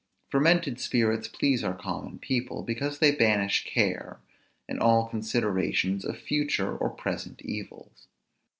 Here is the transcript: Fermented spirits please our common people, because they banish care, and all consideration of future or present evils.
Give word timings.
Fermented 0.31 0.79
spirits 0.79 1.27
please 1.27 1.63
our 1.63 1.75
common 1.77 2.17
people, 2.17 2.63
because 2.63 2.97
they 2.97 3.11
banish 3.11 3.65
care, 3.65 4.19
and 4.67 4.79
all 4.79 5.05
consideration 5.07 6.01
of 6.05 6.17
future 6.17 6.75
or 6.75 6.89
present 6.89 7.39
evils. 7.43 8.07